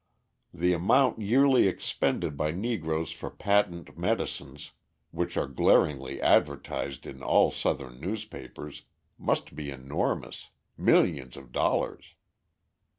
The 0.51 0.73
amount 0.73 1.21
yearly 1.21 1.67
expended 1.67 2.35
by 2.35 2.49
Negroes 2.49 3.11
for 3.11 3.29
patent 3.29 3.99
medicines, 3.99 4.71
which 5.11 5.37
are 5.37 5.45
glaringly 5.45 6.19
advertised 6.19 7.05
in 7.05 7.21
all 7.21 7.51
Southern 7.51 7.99
newspapers, 8.01 8.81
must 9.19 9.53
be 9.53 9.69
enormous 9.69 10.49
millions 10.75 11.37
of 11.37 11.51
dollars. 11.51 12.15